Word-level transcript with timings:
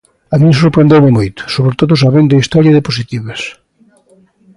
A 0.33 0.35
min 0.41 0.53
sorprendeume 0.61 1.15
moito, 1.17 1.41
sobre 1.55 1.73
todo 1.79 2.01
sabendo 2.03 2.31
a 2.33 2.41
historia 2.43 2.75
de 2.75 2.85
Positivas. 2.87 3.41